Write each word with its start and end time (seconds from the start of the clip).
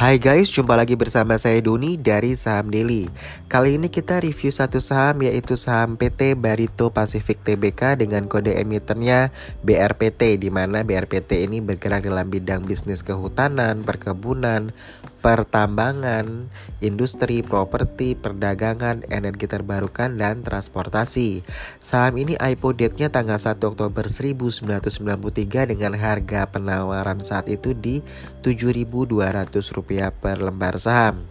Hai 0.00 0.16
guys, 0.16 0.48
jumpa 0.48 0.80
lagi 0.80 0.96
bersama 0.96 1.36
saya 1.36 1.60
Doni 1.60 2.00
dari 2.00 2.32
Saham 2.32 2.72
Daily. 2.72 3.12
Kali 3.52 3.76
ini 3.76 3.92
kita 3.92 4.16
review 4.24 4.48
satu 4.48 4.80
saham 4.80 5.20
yaitu 5.28 5.60
saham 5.60 6.00
PT 6.00 6.40
Barito 6.40 6.88
Pacific 6.88 7.36
Tbk 7.44 8.00
dengan 8.00 8.24
kode 8.24 8.56
emitennya 8.56 9.28
BRPT 9.60 10.40
di 10.40 10.48
mana 10.48 10.88
BRPT 10.88 11.44
ini 11.44 11.60
bergerak 11.60 12.08
dalam 12.08 12.32
bidang 12.32 12.64
bisnis 12.64 13.04
kehutanan, 13.04 13.84
perkebunan, 13.84 14.72
pertambangan, 15.20 16.48
industri, 16.80 17.44
properti, 17.44 18.16
perdagangan, 18.16 19.04
energi 19.12 19.44
terbarukan 19.44 20.16
dan 20.16 20.40
transportasi. 20.40 21.44
Saham 21.76 22.16
ini 22.16 22.40
IPO 22.40 22.72
date-nya 22.76 23.12
tanggal 23.12 23.36
1 23.36 23.60
Oktober 23.60 24.08
1993 24.08 25.70
dengan 25.70 25.92
harga 25.94 26.48
penawaran 26.48 27.20
saat 27.20 27.52
itu 27.52 27.76
di 27.76 28.00
Rp7.200 28.40 29.76
rupiah 29.76 30.08
per 30.08 30.40
lembar 30.40 30.80
saham. 30.80 31.28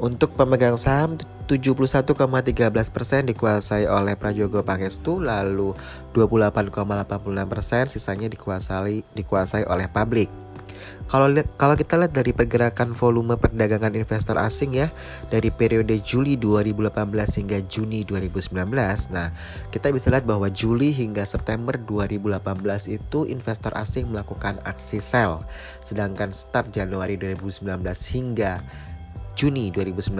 Untuk 0.00 0.34
pemegang 0.34 0.80
saham 0.80 1.20
71,13% 1.46 3.28
dikuasai 3.28 3.84
oleh 3.84 4.16
Prajogo 4.16 4.64
Pangestu, 4.64 5.20
lalu 5.20 5.76
28,86% 6.16 7.92
sisanya 7.92 8.32
dikuasai 8.32 9.04
dikuasai 9.12 9.68
oleh 9.68 9.86
publik. 9.92 10.41
Kalau 11.10 11.28
kalau 11.60 11.74
kita 11.76 12.00
lihat 12.00 12.16
dari 12.16 12.32
pergerakan 12.32 12.96
volume 12.96 13.36
perdagangan 13.36 13.92
investor 13.92 14.40
asing 14.40 14.78
ya 14.80 14.88
dari 15.28 15.52
periode 15.52 15.92
Juli 16.00 16.40
2018 16.40 16.88
hingga 17.42 17.58
Juni 17.68 18.00
2019. 18.08 18.56
Nah, 19.12 19.28
kita 19.68 19.92
bisa 19.92 20.08
lihat 20.08 20.24
bahwa 20.24 20.48
Juli 20.48 20.94
hingga 20.94 21.28
September 21.28 21.76
2018 21.76 22.40
itu 22.88 23.28
investor 23.28 23.76
asing 23.76 24.08
melakukan 24.08 24.56
aksi 24.64 25.04
sell. 25.04 25.44
Sedangkan 25.84 26.32
start 26.32 26.72
Januari 26.72 27.20
2019 27.20 27.68
hingga 28.16 28.64
Juni 29.36 29.72
2019 29.72 30.16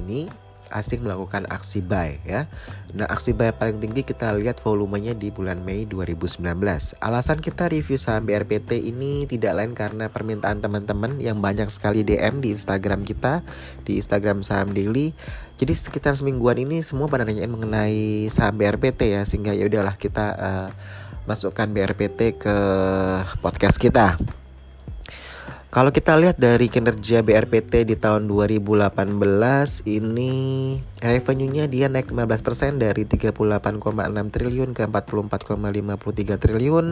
ini 0.00 0.43
asing 0.70 1.02
melakukan 1.02 1.44
aksi 1.50 1.82
buy 1.82 2.20
ya. 2.22 2.46
Nah, 2.94 3.08
aksi 3.10 3.34
buy 3.34 3.50
paling 3.52 3.82
tinggi 3.82 4.06
kita 4.06 4.30
lihat 4.38 4.62
volumenya 4.62 5.12
di 5.12 5.32
bulan 5.32 5.64
Mei 5.66 5.88
2019. 5.88 6.44
Alasan 7.02 7.42
kita 7.42 7.66
review 7.66 7.98
saham 7.98 8.28
BRPT 8.28 8.78
ini 8.78 9.26
tidak 9.26 9.58
lain 9.58 9.72
karena 9.74 10.06
permintaan 10.12 10.62
teman-teman 10.62 11.18
yang 11.18 11.42
banyak 11.42 11.66
sekali 11.72 12.06
DM 12.06 12.38
di 12.38 12.54
Instagram 12.54 13.02
kita, 13.02 13.42
di 13.82 13.98
Instagram 13.98 14.46
Saham 14.46 14.76
Daily. 14.76 15.16
Jadi 15.58 15.72
sekitar 15.74 16.14
semingguan 16.14 16.60
ini 16.60 16.82
semua 16.84 17.10
pada 17.10 17.26
nanyain 17.26 17.50
mengenai 17.50 18.28
saham 18.30 18.54
BRPT 18.54 19.16
ya, 19.18 19.22
sehingga 19.26 19.56
ya 19.56 19.66
udahlah 19.66 19.98
kita 19.98 20.26
uh, 20.36 20.68
masukkan 21.24 21.66
BRPT 21.66 22.36
ke 22.36 22.56
podcast 23.40 23.80
kita. 23.80 24.20
Kalau 25.74 25.90
kita 25.90 26.14
lihat 26.14 26.38
dari 26.38 26.70
kinerja 26.70 27.26
BRPT 27.26 27.82
di 27.82 27.98
tahun 27.98 28.30
2018 28.30 28.94
ini 29.90 30.32
revenue-nya 31.02 31.66
dia 31.66 31.90
naik 31.90 32.14
15% 32.14 32.78
dari 32.78 33.02
38,6 33.02 33.34
triliun 34.30 34.70
ke 34.70 34.86
44,53 34.86 36.38
triliun. 36.38 36.86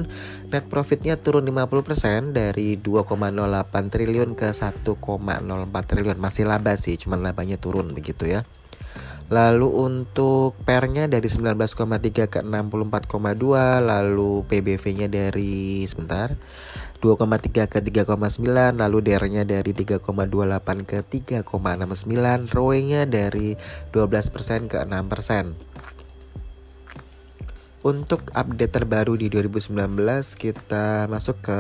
Net 0.51 0.67
profit-nya 0.67 1.15
turun 1.15 1.47
50% 1.47 2.35
dari 2.35 2.75
2,08 2.75 3.07
triliun 3.87 4.35
ke 4.35 4.51
1,04 4.51 4.83
triliun. 5.87 6.19
Masih 6.19 6.51
laba 6.51 6.75
sih, 6.75 6.99
cuman 6.99 7.23
labanya 7.23 7.63
turun 7.63 7.95
begitu 7.95 8.27
ya. 8.27 8.43
Lalu 9.31 9.71
untuk 9.71 10.59
pernya 10.67 11.07
dari 11.07 11.31
19,3 11.31 12.27
ke 12.29 12.43
64,2 12.43 13.79
Lalu 13.81 14.45
PBV-nya 14.45 15.07
dari 15.07 15.87
sebentar 15.87 16.35
2,3 17.03 17.67
ke 17.67 17.83
3,9 17.83 18.79
Lalu 18.79 18.99
DR-nya 19.03 19.43
dari 19.43 19.75
3,28 19.75 20.07
ke 20.87 21.03
3,69 21.43 22.55
ROE-nya 22.55 23.11
dari 23.11 23.59
12% 23.91 24.71
ke 24.71 24.79
6% 24.87 27.83
Untuk 27.83 28.31
update 28.31 28.71
terbaru 28.71 29.19
di 29.19 29.27
2019 29.27 29.75
kita 30.39 31.11
masuk 31.11 31.43
ke 31.43 31.59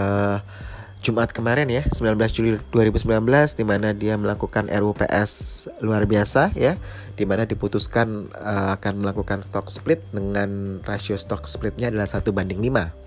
Jumat 1.02 1.34
kemarin 1.34 1.66
ya 1.66 1.82
19 1.90 2.14
Juli 2.30 2.62
2019 2.70 3.10
di 3.58 3.64
mana 3.66 3.90
dia 3.90 4.14
melakukan 4.14 4.70
RUPS 4.70 5.66
luar 5.82 6.06
biasa 6.06 6.54
ya 6.54 6.78
di 7.18 7.26
mana 7.26 7.42
diputuskan 7.42 8.30
uh, 8.38 8.70
akan 8.78 9.02
melakukan 9.02 9.42
stock 9.42 9.66
split 9.66 9.98
dengan 10.14 10.78
rasio 10.86 11.18
stock 11.18 11.50
splitnya 11.50 11.90
adalah 11.90 12.06
satu 12.06 12.30
banding 12.30 12.62
5 12.62 13.01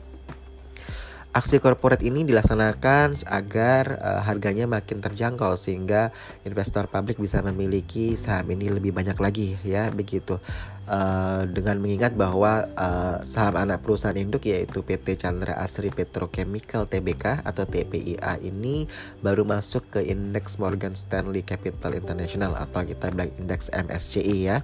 Aksi 1.36 1.60
corporate 1.60 2.00
ini 2.08 2.24
dilaksanakan 2.24 3.28
agar 3.28 4.00
uh, 4.00 4.24
harganya 4.24 4.72
makin 4.72 5.04
terjangkau 5.04 5.60
sehingga 5.60 6.16
investor 6.48 6.88
publik 6.88 7.20
bisa 7.20 7.44
memiliki 7.44 8.16
saham 8.16 8.56
ini 8.56 8.72
lebih 8.72 8.96
banyak 8.96 9.20
lagi 9.20 9.60
ya 9.68 9.92
begitu. 9.92 10.40
Uh, 10.86 11.50
dengan 11.50 11.82
mengingat 11.82 12.14
bahwa 12.14 12.70
uh, 12.78 13.18
saham 13.26 13.58
anak 13.58 13.82
perusahaan 13.82 14.14
induk 14.14 14.46
yaitu 14.46 14.86
PT 14.86 15.18
Chandra 15.18 15.58
Asri 15.58 15.90
Petrochemical 15.90 16.86
Tbk 16.86 17.42
atau 17.42 17.66
TPIA 17.66 18.38
ini 18.46 18.86
baru 19.26 19.50
masuk 19.50 19.98
ke 19.98 20.06
indeks 20.06 20.62
Morgan 20.62 20.94
Stanley 20.94 21.42
Capital 21.42 21.98
International 21.98 22.54
atau 22.54 22.86
kita 22.86 23.10
bilang 23.10 23.34
indeks 23.34 23.74
MSCI 23.74 24.38
ya. 24.46 24.62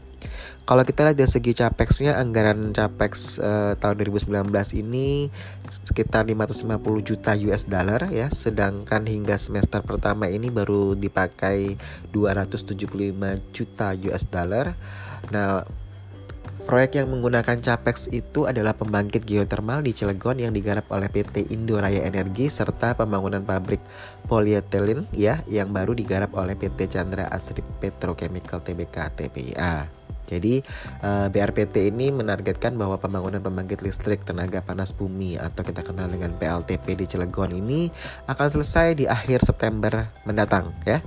Kalau 0.69 0.85
kita 0.85 1.09
lihat 1.09 1.17
dari 1.17 1.25
segi 1.25 1.57
capexnya 1.57 2.13
anggaran 2.21 2.69
capex 2.69 3.41
uh, 3.41 3.73
tahun 3.81 4.05
2019 4.05 4.45
ini 4.77 5.33
sekitar 5.65 6.29
550 6.29 6.69
juta 7.01 7.33
US 7.49 7.65
dollar 7.65 8.13
ya, 8.13 8.29
sedangkan 8.29 9.09
hingga 9.09 9.41
semester 9.41 9.81
pertama 9.81 10.29
ini 10.29 10.53
baru 10.53 10.93
dipakai 10.93 11.81
275 12.13 12.77
juta 13.49 13.97
US 14.05 14.23
dollar. 14.29 14.77
Nah, 15.33 15.65
Proyek 16.71 17.03
yang 17.03 17.11
menggunakan 17.11 17.59
CAPEX 17.59 18.07
itu 18.15 18.47
adalah 18.47 18.71
pembangkit 18.71 19.27
geotermal 19.27 19.83
di 19.83 19.91
Cilegon 19.91 20.39
yang 20.39 20.55
digarap 20.55 20.87
oleh 20.87 21.11
PT 21.11 21.51
Indoraya 21.51 21.99
Energi 22.07 22.47
serta 22.47 22.95
pembangunan 22.95 23.43
pabrik 23.43 23.83
polietilen 24.31 25.03
ya 25.11 25.43
yang 25.51 25.75
baru 25.75 25.91
digarap 25.91 26.31
oleh 26.31 26.55
PT 26.55 26.87
Chandra 26.95 27.27
Asri 27.27 27.59
Petrochemical 27.59 28.63
Tbk 28.63 28.95
TPIA. 29.19 29.91
Jadi 30.31 30.63
eh, 31.03 31.27
BRPT 31.27 31.91
ini 31.91 32.07
menargetkan 32.07 32.79
bahwa 32.79 32.95
pembangunan 32.95 33.43
pembangkit 33.43 33.83
listrik 33.83 34.23
tenaga 34.23 34.63
panas 34.63 34.95
bumi 34.95 35.35
atau 35.35 35.67
kita 35.67 35.83
kenal 35.83 36.07
dengan 36.07 36.39
PLTP 36.39 36.95
di 36.95 37.03
Cilegon 37.03 37.51
ini 37.51 37.91
akan 38.31 38.47
selesai 38.47 38.95
di 38.95 39.11
akhir 39.11 39.43
September 39.43 40.07
mendatang 40.23 40.71
ya. 40.87 41.03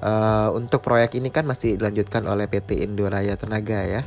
Uh, 0.00 0.48
untuk 0.56 0.80
proyek 0.80 1.20
ini 1.20 1.28
kan 1.28 1.44
masih 1.44 1.76
dilanjutkan 1.76 2.24
oleh 2.24 2.48
PT 2.48 2.80
Indoraya 2.80 3.36
Tenaga 3.36 3.84
ya, 3.84 4.02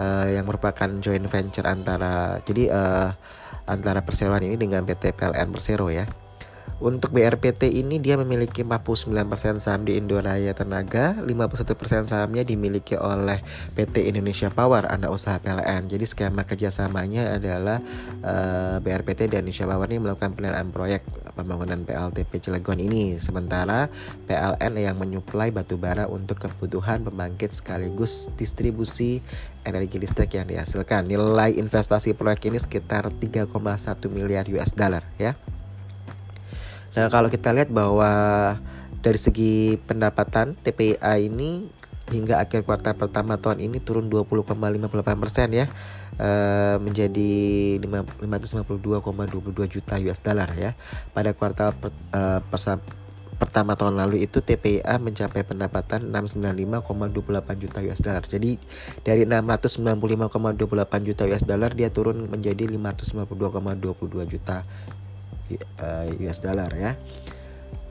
uh, 0.00 0.26
yang 0.32 0.48
merupakan 0.48 0.88
joint 1.04 1.28
venture 1.28 1.68
antara 1.68 2.40
jadi 2.48 2.72
uh, 2.72 3.08
antara 3.68 4.00
perseroan 4.00 4.44
ini 4.44 4.56
dengan 4.56 4.88
PT 4.88 5.12
PLN 5.12 5.52
Persero 5.52 5.92
ya. 5.92 6.08
Untuk 6.82 7.14
BRPT 7.14 7.70
ini 7.70 8.02
dia 8.02 8.18
memiliki 8.18 8.66
49% 8.66 9.62
saham 9.62 9.86
di 9.86 9.94
Indoraya 9.94 10.50
Tenaga, 10.58 11.14
51% 11.22 12.10
sahamnya 12.10 12.42
dimiliki 12.42 12.98
oleh 12.98 13.38
PT 13.78 14.10
Indonesia 14.10 14.50
Power, 14.50 14.90
anak 14.90 15.14
usaha 15.14 15.38
PLN. 15.38 15.86
Jadi 15.86 16.02
skema 16.02 16.42
kerjasamanya 16.42 17.38
adalah 17.38 17.78
uh, 18.26 18.74
eh, 18.74 18.76
BRPT 18.82 19.30
dan 19.30 19.46
Indonesia 19.46 19.70
Power 19.70 19.86
ini 19.86 20.02
melakukan 20.02 20.34
pendanaan 20.34 20.74
proyek 20.74 21.06
pembangunan 21.38 21.86
PLTP 21.86 22.42
Cilegon 22.42 22.82
ini. 22.82 23.22
Sementara 23.22 23.86
PLN 24.26 24.74
yang 24.74 24.98
menyuplai 24.98 25.54
batu 25.54 25.78
bara 25.78 26.10
untuk 26.10 26.42
kebutuhan 26.42 27.06
pembangkit 27.06 27.54
sekaligus 27.54 28.26
distribusi 28.34 29.22
energi 29.62 30.02
listrik 30.02 30.34
yang 30.34 30.50
dihasilkan. 30.50 31.06
Nilai 31.06 31.54
investasi 31.54 32.18
proyek 32.18 32.50
ini 32.50 32.58
sekitar 32.58 33.14
3,1 33.14 33.46
miliar 34.10 34.50
US 34.50 34.74
dollar 34.74 35.06
ya. 35.22 35.38
Nah, 36.94 37.10
kalau 37.10 37.26
kita 37.26 37.50
lihat 37.50 37.74
bahwa 37.74 38.10
dari 39.02 39.18
segi 39.18 39.76
pendapatan 39.82 40.54
TPIA 40.62 41.18
ini 41.18 41.66
hingga 42.08 42.38
akhir 42.38 42.68
kuartal 42.68 42.94
pertama 42.94 43.40
tahun 43.40 43.64
ini 43.64 43.80
turun 43.80 44.12
20,58 44.12 45.22
persen 45.24 45.48
ya 45.56 45.66
e, 46.20 46.30
menjadi 46.76 47.32
552,22 47.80 49.72
juta 49.72 49.96
US 50.04 50.20
dollar 50.20 50.52
ya 50.52 50.76
pada 51.16 51.32
kuartal 51.32 51.72
per, 51.72 51.90
e, 52.12 52.20
pertama 53.34 53.74
tahun 53.74 53.98
lalu 53.98 54.22
itu 54.22 54.38
TPIA 54.44 55.00
mencapai 55.02 55.42
pendapatan 55.42 56.06
695,28 56.12 57.62
juta 57.62 57.78
US 57.82 58.00
dollar. 58.00 58.24
Jadi 58.24 58.60
dari 59.02 59.26
695,28 59.26 61.08
juta 61.08 61.22
US 61.26 61.44
dollar 61.44 61.74
dia 61.74 61.90
turun 61.90 62.30
menjadi 62.30 62.70
552,22 62.70 64.32
juta 64.32 64.62
US 66.20 66.38
eh, 66.38 66.42
dollar 66.42 66.70
ya. 66.74 66.92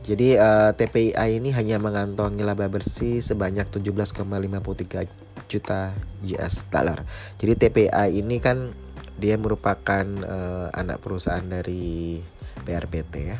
Jadi 0.04 0.36
uh, 0.36 0.69
eh, 0.69 0.71
TPIA 0.75 1.25
ini 1.31 1.56
hanya 1.56 1.80
mengantongi 1.80 2.44
laba 2.44 2.68
bersih 2.68 3.24
sebanyak 3.24 3.71
17,53 3.71 5.48
juta 5.48 5.95
US 6.36 6.68
dollar. 6.68 7.07
Jadi 7.39 7.54
TPIA 7.56 8.12
ini 8.12 8.44
kan 8.44 8.75
dia 9.15 9.39
merupakan 9.39 10.04
uh, 10.25 10.68
anak 10.75 11.00
perusahaan 11.00 11.45
dari 11.45 12.19
BRPT 12.63 13.15
ya. 13.24 13.39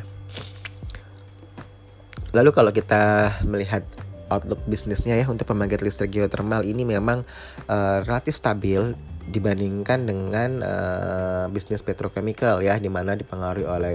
lalu 2.34 2.50
kalau 2.50 2.74
kita 2.74 3.30
melihat 3.46 3.86
outlook 4.26 4.58
bisnisnya 4.66 5.14
ya 5.14 5.26
untuk 5.30 5.46
pembangkit 5.46 5.86
listrik 5.86 6.18
geothermal 6.18 6.66
ini 6.66 6.82
memang 6.82 7.22
uh, 7.70 8.02
relatif 8.02 8.34
stabil 8.34 8.98
dibandingkan 9.24 10.04
dengan 10.04 10.60
uh, 10.60 11.44
bisnis 11.48 11.80
petrochemical 11.80 12.60
ya 12.60 12.76
di 12.76 12.92
mana 12.92 13.16
dipengaruhi 13.16 13.64
oleh 13.64 13.94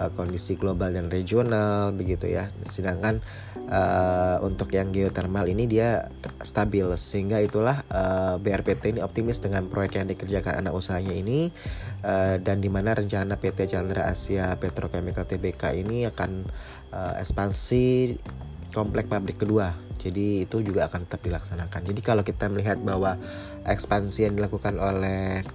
uh, 0.00 0.08
kondisi 0.16 0.56
global 0.56 0.96
dan 0.96 1.12
regional 1.12 1.92
begitu 1.92 2.32
ya. 2.32 2.48
Sedangkan 2.64 3.20
uh, 3.68 4.40
untuk 4.40 4.72
yang 4.72 4.88
geothermal 4.88 5.44
ini 5.44 5.68
dia 5.68 6.08
stabil 6.40 6.88
sehingga 6.96 7.44
itulah 7.44 7.84
uh, 7.92 8.40
BRPT 8.40 8.96
ini 8.96 9.00
optimis 9.04 9.44
dengan 9.44 9.68
proyek 9.68 10.00
yang 10.00 10.08
dikerjakan 10.08 10.64
anak 10.64 10.72
usahanya 10.72 11.12
ini 11.12 11.52
uh, 12.00 12.40
dan 12.40 12.64
di 12.64 12.72
mana 12.72 12.96
rencana 12.96 13.36
PT 13.36 13.76
Chandra 13.76 14.08
Asia 14.08 14.56
Petrochemical 14.56 15.28
Tbk 15.28 15.76
ini 15.76 16.08
akan 16.08 16.48
uh, 16.96 17.14
ekspansi 17.20 18.16
komplek 18.72 19.06
pabrik 19.06 19.38
kedua. 19.38 19.76
Jadi 20.00 20.48
itu 20.48 20.64
juga 20.66 20.90
akan 20.90 21.06
tetap 21.06 21.22
dilaksanakan. 21.22 21.86
Jadi 21.86 22.00
kalau 22.02 22.26
kita 22.26 22.50
melihat 22.50 22.80
bahwa 22.82 23.14
ekspansi 23.62 24.26
yang 24.26 24.34
dilakukan 24.34 24.80
oleh 24.82 25.46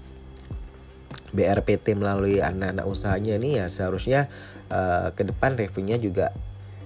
BRPT 1.36 2.00
melalui 2.00 2.40
anak-anak 2.40 2.86
usahanya 2.88 3.36
ini 3.36 3.60
ya 3.60 3.68
seharusnya 3.68 4.32
uh, 4.72 5.12
ke 5.12 5.28
depan 5.28 5.60
revenue-nya 5.60 6.00
juga 6.00 6.32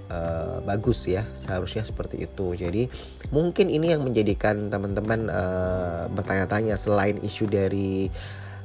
uh, 0.10 0.60
bagus 0.66 1.06
ya 1.06 1.24
seharusnya 1.46 1.86
seperti 1.86 2.26
itu 2.26 2.58
jadi 2.58 2.90
mungkin 3.30 3.70
ini 3.70 3.94
yang 3.94 4.02
menjadikan 4.02 4.74
teman-teman 4.74 5.30
uh, 5.30 6.10
bertanya-tanya 6.12 6.76
selain 6.76 7.22
isu 7.22 7.46
dari 7.48 8.10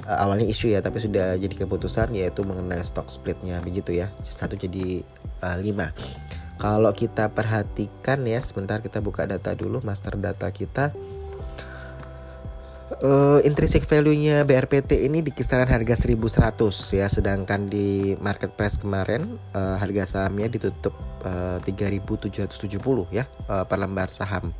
uh, 0.08 0.18
awalnya 0.24 0.48
isu 0.48 0.72
ya 0.72 0.80
tapi 0.80 0.98
sudah 0.98 1.36
jadi 1.36 1.54
keputusan 1.54 2.16
yaitu 2.16 2.40
mengenai 2.42 2.80
stock 2.80 3.12
splitnya 3.12 3.60
begitu 3.60 3.94
ya 3.94 4.08
satu 4.24 4.56
jadi 4.56 5.04
uh, 5.44 5.56
lima 5.60 5.92
kalau 6.56 6.88
kita 6.96 7.28
perhatikan 7.36 8.24
ya, 8.24 8.40
sebentar 8.40 8.80
kita 8.80 9.04
buka 9.04 9.28
data 9.28 9.52
dulu, 9.52 9.84
master 9.84 10.16
data 10.16 10.48
kita. 10.48 10.96
Uh, 13.02 13.42
intrinsic 13.42 13.82
value-nya 13.82 14.46
BRPT 14.46 15.04
ini 15.04 15.18
di 15.18 15.34
kisaran 15.34 15.66
harga 15.66 15.98
1100 15.98 16.96
ya, 16.96 17.10
sedangkan 17.10 17.66
di 17.66 18.14
market 18.22 18.54
price 18.54 18.78
kemarin 18.78 19.36
uh, 19.52 19.76
harga 19.76 20.06
sahamnya 20.06 20.54
ditutup 20.54 20.94
uh, 21.26 21.58
3770 21.66 22.78
ya 23.10 23.26
uh, 23.50 23.66
per 23.66 23.78
lembar 23.82 24.14
saham 24.14 24.54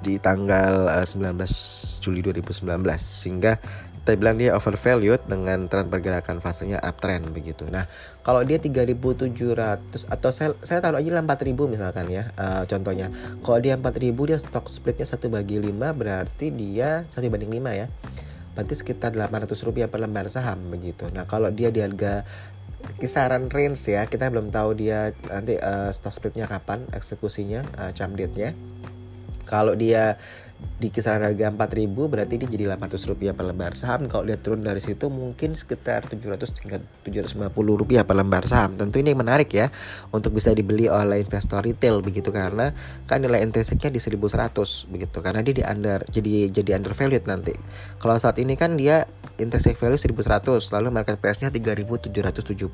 di 0.00 0.16
tanggal 0.16 0.88
uh, 0.88 1.06
19 1.06 1.38
Juli 2.00 2.20
2019 2.24 2.66
sehingga 2.98 3.60
kita 4.00 4.16
bilang 4.16 4.40
dia 4.40 4.56
overvalued 4.56 5.20
dengan 5.28 5.68
tren 5.68 5.92
pergerakan 5.92 6.40
fasenya 6.40 6.80
uptrend 6.80 7.36
begitu. 7.36 7.68
Nah, 7.68 7.84
kalau 8.24 8.40
dia 8.40 8.56
3700 8.56 10.08
atau 10.08 10.30
saya 10.32 10.56
saya 10.64 10.80
taruh 10.80 10.96
aja 10.96 11.20
4000 11.20 11.52
misalkan 11.68 12.08
ya. 12.08 12.32
Uh, 12.40 12.64
contohnya, 12.64 13.12
kalau 13.44 13.60
dia 13.60 13.76
4000 13.76 14.16
dia 14.24 14.38
stock 14.40 14.72
splitnya 14.72 15.04
1 15.04 15.20
bagi 15.28 15.60
5 15.60 15.76
berarti 15.92 16.48
dia 16.48 17.04
1 17.12 17.28
banding 17.28 17.52
5 17.60 17.76
ya. 17.76 17.86
Berarti 18.56 18.74
sekitar 18.74 19.12
800 19.12 19.52
rupiah 19.68 19.86
per 19.92 20.00
lembar 20.00 20.32
saham 20.32 20.72
begitu. 20.72 21.04
Nah, 21.12 21.28
kalau 21.28 21.52
dia 21.52 21.68
di 21.68 21.84
harga 21.84 22.24
kisaran 22.96 23.52
range 23.52 23.84
ya, 23.84 24.08
kita 24.08 24.32
belum 24.32 24.48
tahu 24.48 24.80
dia 24.80 25.12
nanti 25.28 25.60
uh, 25.60 25.92
stock 25.92 26.16
splitnya 26.16 26.48
kapan 26.48 26.88
eksekusinya, 26.96 27.68
uh, 27.76 27.92
jam 27.92 28.16
date-nya. 28.16 28.56
Kalau 29.50 29.74
dia 29.74 30.14
di 30.80 30.88
kisaran 30.88 31.24
harga 31.24 31.52
4000 31.52 31.88
berarti 31.92 32.36
ini 32.40 32.46
jadi 32.48 32.64
800 32.76 33.10
rupiah 33.10 33.32
per 33.34 33.48
lembar 33.48 33.72
saham. 33.76 34.06
Kalau 34.06 34.24
dia 34.24 34.38
turun 34.40 34.62
dari 34.62 34.80
situ 34.80 35.10
mungkin 35.10 35.56
sekitar 35.56 36.08
700 36.08 36.62
hingga 36.62 36.78
750 37.04 37.50
rupiah 37.52 38.04
per 38.06 38.16
lembar 38.16 38.46
saham. 38.46 38.76
Tentu 38.78 39.02
ini 39.02 39.12
menarik 39.12 39.50
ya 39.52 39.68
untuk 40.14 40.36
bisa 40.36 40.54
dibeli 40.54 40.86
oleh 40.86 41.20
investor 41.20 41.64
retail 41.64 42.00
begitu. 42.00 42.30
Karena 42.32 42.72
kan 43.04 43.20
nilai 43.20 43.42
intrinsiknya 43.44 43.90
di 43.92 44.00
1100 44.00 44.88
begitu. 44.88 45.18
Karena 45.20 45.40
dia 45.42 45.54
di 45.58 45.64
under 45.64 46.00
jadi 46.08 46.48
jadi 46.54 46.70
undervalued 46.80 47.24
nanti. 47.28 47.52
Kalau 48.00 48.16
saat 48.16 48.40
ini 48.40 48.56
kan 48.56 48.78
dia 48.78 49.04
intrinsic 49.40 49.80
value 49.80 49.96
1100 49.96 50.68
lalu 50.76 50.88
market 50.92 51.16
price 51.16 51.40
nya 51.40 51.48
3770 51.48 52.68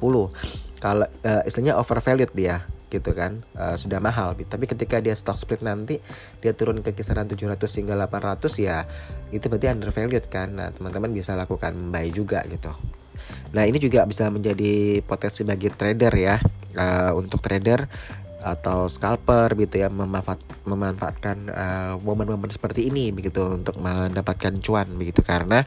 kalau 0.83 1.07
uh, 1.07 1.43
istilahnya 1.47 1.79
overvalued 1.79 2.31
dia 2.35 2.67
gitu 2.87 3.11
kan 3.13 3.43
uh, 3.59 3.75
sudah 3.75 3.99
mahal. 3.99 4.39
Tapi 4.39 4.65
ketika 4.71 5.03
dia 5.03 5.15
stock 5.19 5.37
split 5.39 5.63
nanti 5.63 5.99
dia 6.39 6.55
turun 6.55 6.81
ke 6.81 6.95
kisaran 6.95 7.27
700 7.27 7.59
hingga 7.59 7.95
800 7.99 8.47
ya 8.63 8.87
itu 9.35 9.47
berarti 9.51 9.73
undervalued 9.75 10.27
kan. 10.31 10.55
Nah 10.55 10.71
teman-teman 10.71 11.11
bisa 11.11 11.35
lakukan 11.35 11.75
buy 11.91 12.09
juga 12.15 12.43
gitu. 12.47 12.71
Nah 13.55 13.65
ini 13.67 13.83
juga 13.83 14.07
bisa 14.07 14.31
menjadi 14.31 15.03
potensi 15.03 15.43
bagi 15.43 15.69
trader 15.73 16.15
ya 16.15 16.37
uh, 16.79 17.13
untuk 17.17 17.43
trader 17.43 17.89
atau 18.47 18.87
scalper 18.87 19.59
gitu 19.59 19.83
ya 19.83 19.91
memanfaat, 19.91 20.39
memanfaatkan 20.63 21.51
uh, 21.51 21.93
momen-momen 21.99 22.47
seperti 22.47 22.87
ini 22.87 23.11
begitu 23.11 23.43
untuk 23.59 23.75
mendapatkan 23.83 24.55
cuan 24.63 24.87
begitu. 24.95 25.27
Karena 25.27 25.67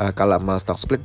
uh, 0.00 0.12
kalau 0.16 0.40
mau 0.40 0.56
stock 0.56 0.80
split 0.80 1.04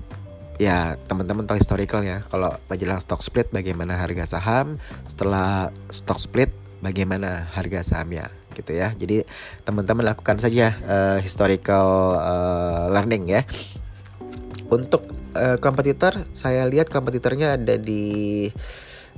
ya 0.57 0.98
teman-teman 1.06 1.45
tahu 1.45 1.57
historical 1.57 2.01
ya. 2.01 2.25
Kalau 2.27 2.57
majalah 2.69 3.00
stock 3.01 3.21
split 3.21 3.50
bagaimana 3.54 3.98
harga 3.98 4.38
saham? 4.38 4.81
Setelah 5.06 5.69
stock 5.89 6.18
split 6.18 6.51
bagaimana 6.81 7.50
harga 7.54 7.86
sahamnya? 7.86 8.30
Gitu 8.57 8.74
ya. 8.74 8.94
Jadi 8.98 9.24
teman-teman 9.63 10.06
lakukan 10.06 10.42
saja 10.42 10.74
uh, 10.86 11.18
historical 11.21 12.18
uh, 12.18 12.89
learning 12.89 13.30
ya. 13.30 13.42
Untuk 14.68 15.07
uh, 15.38 15.62
kompetitor 15.62 16.25
saya 16.33 16.65
lihat 16.68 16.89
kompetitornya 16.89 17.56
ada 17.56 17.77
di 17.77 18.50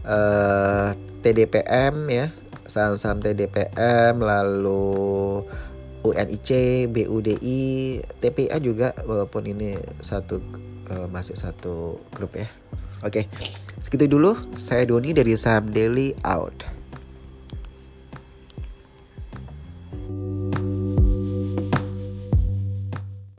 uh, 0.04 0.92
TDPM 1.24 1.96
ya. 2.12 2.28
Saham-saham 2.70 3.18
TDPM 3.26 4.22
lalu 4.22 5.42
UNIC, 6.06 6.50
BUDI, 6.88 8.00
TPA 8.24 8.58
juga 8.62 8.96
walaupun 9.04 9.44
ini 9.50 9.76
satu 10.00 10.69
masih 11.10 11.38
satu 11.38 12.02
grup 12.12 12.36
ya. 12.36 12.48
Oke, 13.06 13.30
segitu 13.80 14.10
dulu. 14.10 14.36
Saya 14.60 14.84
Doni 14.90 15.16
dari 15.16 15.38
Saham 15.40 15.72
Daily 15.72 16.18
out. 16.26 16.79